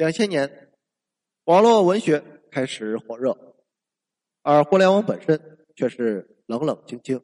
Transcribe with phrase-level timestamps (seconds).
[0.00, 0.72] 两千年，
[1.44, 3.36] 网络文学开始火热，
[4.40, 7.22] 而互联网本身却是冷冷清清。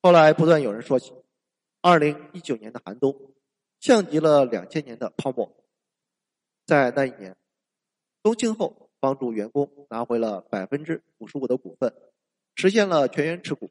[0.00, 1.12] 后来不断有人说起，
[1.82, 3.34] 二零一九年的寒冬，
[3.78, 5.54] 像极了两千年的泡沫。
[6.64, 7.36] 在那一年，
[8.22, 11.94] 冬庆后帮助员工拿回了百分之五十五的股份，
[12.54, 13.70] 实现了全员持股。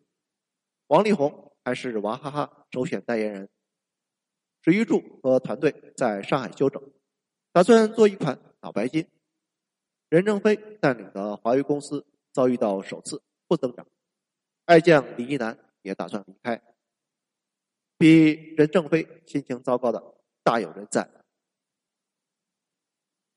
[0.86, 3.50] 王力宏还是娃哈哈首选代言人。
[4.62, 6.80] 史玉柱和团队在上海休整，
[7.54, 9.08] 打算做一款脑白金。
[10.10, 13.86] 任正非带领的华为公司遭遇到首次负增长，
[14.66, 16.62] 爱将李一男也打算离开。
[17.98, 21.08] 比任正非心情糟糕的大有人在。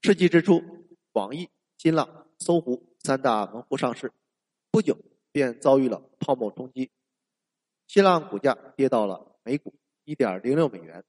[0.01, 0.63] 世纪之初，
[1.13, 4.11] 网易、新浪、搜狐三大门户上市，
[4.71, 4.97] 不久
[5.31, 6.91] 便遭遇了泡沫冲击。
[7.87, 9.75] 新浪股价跌到了每股
[10.05, 11.05] 一点零六美元。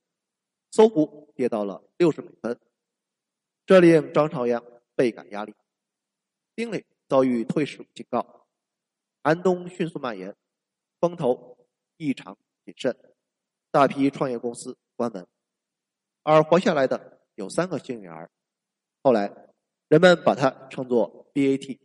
[0.71, 2.59] 搜狐跌到了六十美分，
[3.67, 4.63] 这令张朝阳
[4.95, 5.53] 倍感压力。
[6.55, 8.47] 丁磊遭遇退市警告，
[9.21, 10.33] 寒冬迅速蔓延，
[11.01, 11.57] 风投
[11.97, 12.97] 异常谨慎，
[13.69, 15.27] 大批创业公司关门，
[16.23, 18.31] 而活下来的有三个幸运儿。
[19.03, 19.49] 后来
[19.89, 21.77] 人们把它称作 BAT。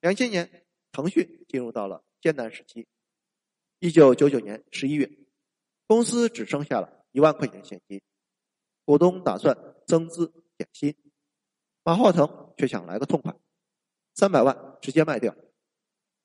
[0.00, 2.88] 两千年，腾讯进入到了艰难时期。
[3.78, 5.10] 一九九九年十一月，
[5.86, 7.04] 公司只剩下了。
[7.12, 8.00] 一万块钱现金，
[8.86, 10.94] 股东打算增资点心，
[11.82, 13.34] 马化腾却想来个痛快，
[14.14, 15.34] 三百万直接卖掉。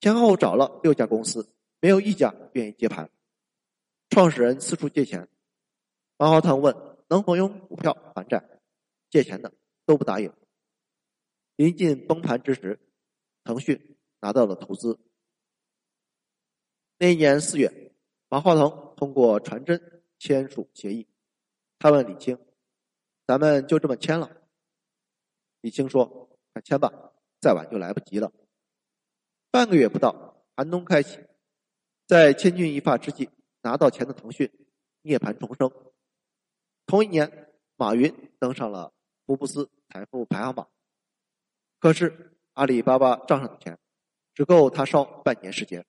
[0.01, 3.09] 前后找了六家公司，没有一家愿意接盘。
[4.09, 5.29] 创始人四处借钱，
[6.17, 6.75] 马化腾问
[7.07, 8.59] 能否用股票还债，
[9.09, 9.53] 借钱的
[9.85, 10.33] 都不答应。
[11.55, 12.79] 临近崩盘之时，
[13.45, 14.99] 腾讯拿到了投资。
[16.97, 17.95] 那一年四月，
[18.27, 19.91] 马化腾通过传真。
[20.19, 21.05] 签署协议，
[21.79, 22.37] 他问李青
[23.25, 24.29] ：“咱们就这么签了？”
[25.61, 28.31] 李青说：“快签吧，再晚就来不及了。”
[29.51, 31.19] 半个月不到，寒冬开启，
[32.07, 33.29] 在千钧一发之际
[33.61, 34.51] 拿到钱的腾讯
[35.03, 35.71] 涅槃重生。
[36.85, 38.93] 同一年，马云登上了
[39.25, 40.67] 福布斯财富排行榜。
[41.79, 43.77] 可是阿里巴巴账上的钱
[44.33, 45.85] 只够他烧半年时间。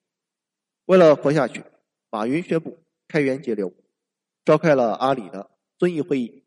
[0.85, 1.65] 为了活下去，
[2.11, 2.79] 马云宣布
[3.09, 3.73] 开源节流。
[4.45, 6.44] 召开了阿里的遵义会议，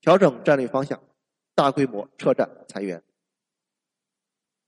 [0.00, 1.02] 调整战略方向，
[1.54, 3.02] 大规模撤站裁员。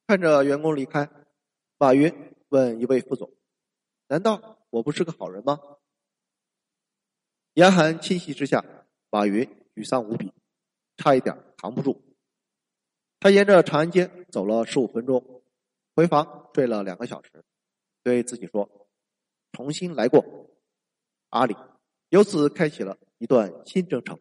[0.07, 1.09] 看着员工离开，
[1.79, 3.33] 马云问一位副总
[4.09, 5.59] ：“难道我不是个好人吗？”
[7.55, 8.65] 严寒侵袭之下，
[9.11, 10.33] 马云沮丧无比，
[10.97, 12.03] 差一点扛不住。
[13.21, 15.43] 他沿着长安街走了十五分钟，
[15.95, 17.45] 回房睡了两个小时，
[18.03, 18.89] 对自己说
[19.53, 20.51] ：“重新来过。”
[21.31, 21.57] 阿里。
[22.11, 24.21] 由此开启了一段新征程。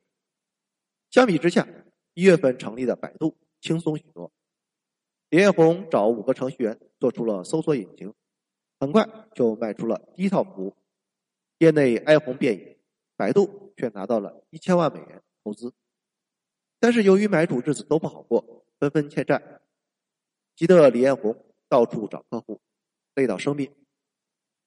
[1.11, 1.67] 相比之下，
[2.13, 4.31] 一月份成立的百度轻松许多。
[5.29, 8.13] 李彦宏找五个程序员做出了搜索引擎，
[8.79, 10.75] 很快就卖出了第一套服务，
[11.57, 12.79] 业内哀鸿遍野，
[13.17, 15.73] 百度却拿到了一千万美元投资。
[16.79, 19.59] 但是由于买主日子都不好过，纷纷欠债，
[20.55, 22.61] 急得李彦宏到处找客户，
[23.15, 23.69] 累到生病。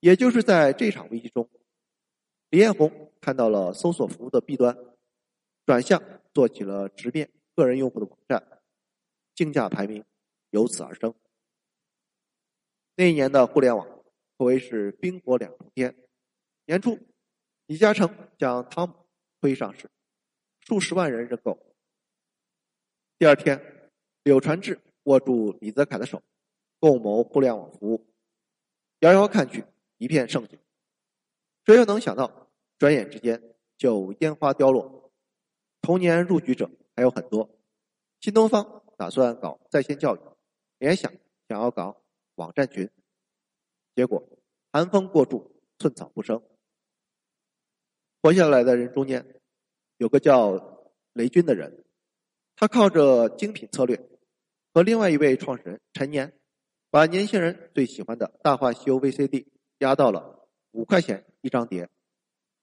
[0.01, 1.49] 也就是在这场危机中，
[2.51, 3.11] 李彦宏。
[3.23, 4.77] 看到了搜索服务的弊端，
[5.65, 6.03] 转向
[6.35, 8.61] 做起了直面个人用户的网站，
[9.35, 10.05] 竞价排名
[10.51, 11.15] 由此而生。
[12.97, 13.87] 那一年的互联网
[14.37, 15.97] 可谓是冰火两重天。
[16.67, 16.99] 年初，
[17.67, 18.95] 李嘉诚将汤姆
[19.41, 19.89] 推上市，
[20.61, 21.59] 数十万人认购。
[23.19, 23.91] 第二天，
[24.25, 26.23] 柳传志握住李泽楷的手，
[26.81, 28.07] 共谋互联网服务。
[29.01, 29.65] 遥遥看去，
[29.99, 30.59] 一片盛景。
[31.65, 32.51] 谁又能想到？
[32.77, 33.41] 转眼之间
[33.79, 35.04] 就烟花凋落，
[35.85, 37.51] 同年入局者还有很多。
[38.19, 40.21] 新东方打算搞在线教育，
[40.79, 41.13] 联想
[41.47, 42.01] 想要搞
[42.37, 42.89] 网站群，
[43.95, 44.27] 结果
[44.73, 46.43] 寒风过处，寸草不生。
[48.23, 49.43] 活下来的人中间，
[49.99, 51.85] 有个叫雷军的人，
[52.57, 54.09] 他靠着精品策略
[54.73, 56.33] 和另外一位创始人陈年，
[56.89, 59.45] 把年轻人最喜欢的《大话西游》VCD
[59.81, 61.91] 压到了五块钱一张碟。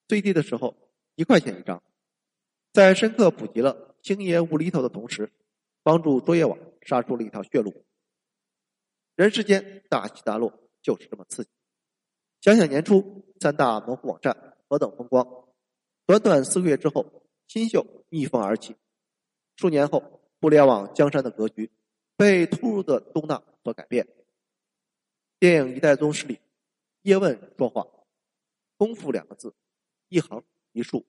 [0.08, 0.76] 最低的时候
[1.14, 1.84] 一块钱一张，
[2.74, 5.32] 在深刻普及了星爷无厘头的同时，
[5.84, 7.86] 帮助卓越网杀出了一条血路。
[9.16, 11.50] 人世间大起大落就是这么刺激。
[12.40, 15.28] 想想年初三大门户网站何等风光，
[16.06, 18.76] 短短四个月之后，新秀逆风而起。
[19.58, 21.70] 数年后，互联网江山的格局
[22.16, 24.08] 被突如的动荡所改变。
[25.40, 26.40] 电影《一代宗师》里，
[27.02, 27.86] 叶问说话，
[28.78, 29.54] 功夫两个字。
[30.08, 31.06] 一横一竖，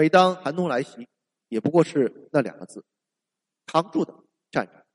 [0.00, 1.06] 每当寒冬来袭，
[1.48, 2.82] 也不过是那两个字
[3.66, 4.14] 扛住的
[4.50, 4.86] 站着，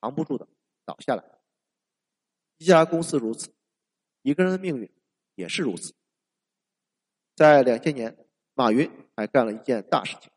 [0.00, 0.46] 扛不住的
[0.84, 1.24] 倒下来。
[2.58, 3.52] 一家公司如此，
[4.22, 4.88] 一个人的命运
[5.34, 5.92] 也是如此。
[7.34, 8.16] 在两千年，
[8.54, 10.30] 马云还干了一件大事情。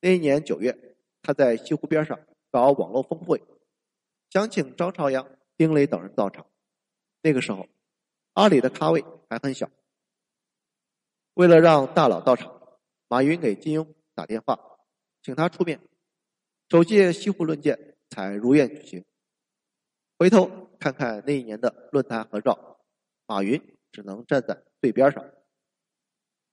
[0.00, 2.16] 那一年九月，他在西湖边上
[2.52, 3.42] 搞网络峰会，
[4.30, 6.46] 想请张朝阳、丁磊等人到场。
[7.20, 7.66] 那个时候，
[8.34, 9.68] 阿里的咖位还很小。
[11.34, 12.61] 为了让大佬到场，
[13.12, 14.58] 马云给金庸打电话，
[15.22, 15.78] 请他出面。
[16.70, 19.04] 首届西湖论剑才如愿举行。
[20.18, 22.80] 回头看看那一年的论坛合照，
[23.26, 23.60] 马云
[23.90, 25.30] 只能站在最边上。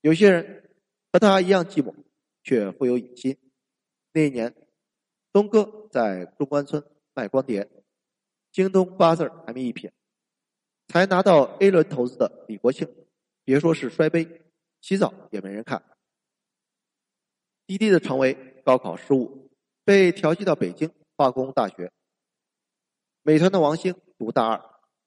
[0.01, 0.69] 有些人
[1.13, 1.95] 和他一样寂寞，
[2.43, 3.37] 却富有野心。
[4.11, 4.53] 那一年，
[5.31, 6.83] 东哥在中关村
[7.13, 7.69] 卖光碟，
[8.51, 9.93] 京东八字还没一撇，
[10.89, 12.93] 才拿到 A 轮投资的李国庆，
[13.45, 14.41] 别说是摔杯，
[14.81, 15.81] 洗澡也没人看。
[17.69, 18.35] 滴滴的成为
[18.65, 19.51] 高考失误，
[19.85, 21.91] 被调剂到北京化工大学。
[23.21, 24.59] 美团的王兴读大二，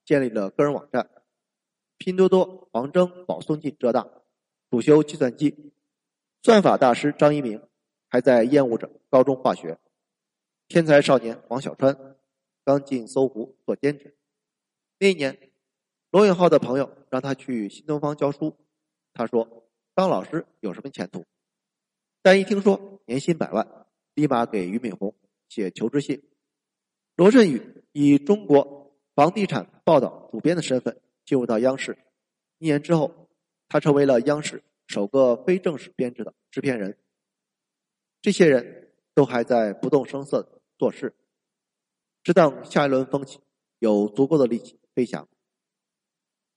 [0.04, 1.10] 建立了个人网站。
[1.98, 4.08] 拼多多王峥保送进浙大。
[4.70, 5.72] 主修计算机，
[6.44, 7.66] 算法大师张一鸣
[8.08, 9.80] 还在厌恶着高中化学。
[10.68, 12.14] 天才少年王小川
[12.64, 14.16] 刚进搜狐做兼职。
[15.00, 15.50] 那一年，
[16.12, 18.56] 罗永浩的朋友让他去新东方教书，
[19.12, 19.66] 他说
[19.96, 21.24] 当老师有什么前途？
[22.22, 25.14] 但一听说年薪百万，立马给俞敏洪
[25.48, 26.22] 写求职信。
[27.16, 31.98] 罗振宇以中国房地产报道主编的身份进入到央视，
[32.58, 33.18] 一年之后。
[33.68, 36.98] 他成为了央视首个非正式编制的制片人。
[38.20, 41.14] 这些人都还在不动声色做事，
[42.22, 43.40] 只等下一轮风起，
[43.78, 45.26] 有足够的力气飞翔。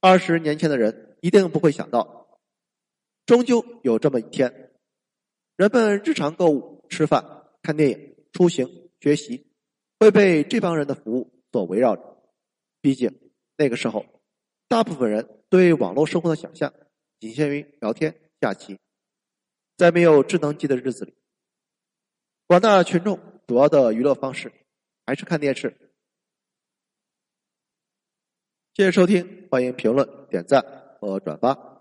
[0.02, 2.38] 二十年前的人一定不会想到，
[3.26, 4.75] 终究有这么一天，
[5.56, 9.48] 人们日常购物、吃饭、看电影、出行、学习，
[10.00, 12.24] 会被这帮人的服务所围绕着。
[12.82, 14.06] 毕竟那个时候，
[14.68, 16.74] 大部分人对网络生活的想象。
[17.18, 18.78] 仅限于聊天、下棋，
[19.78, 21.16] 在没有智能机的日子里，
[22.46, 23.18] 广大群众
[23.48, 24.52] 主要的娱乐方式
[25.06, 25.74] 还是看电视。
[28.74, 30.62] 谢谢收听，欢迎评论、点赞
[31.00, 31.75] 和转发。